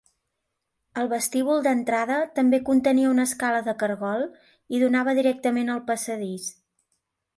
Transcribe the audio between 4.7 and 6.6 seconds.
i donava directament al passadís.